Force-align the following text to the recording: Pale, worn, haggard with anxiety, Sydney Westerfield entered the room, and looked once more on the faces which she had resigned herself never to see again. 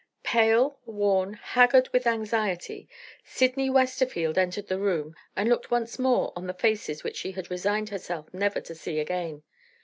Pale, 0.23 0.79
worn, 0.87 1.35
haggard 1.35 1.89
with 1.93 2.07
anxiety, 2.07 2.89
Sydney 3.23 3.69
Westerfield 3.69 4.35
entered 4.35 4.65
the 4.65 4.79
room, 4.79 5.13
and 5.35 5.47
looked 5.47 5.69
once 5.69 5.99
more 5.99 6.33
on 6.35 6.47
the 6.47 6.55
faces 6.55 7.03
which 7.03 7.17
she 7.17 7.33
had 7.33 7.51
resigned 7.51 7.89
herself 7.89 8.25
never 8.33 8.59
to 8.61 8.73
see 8.73 8.99
again. 8.99 9.43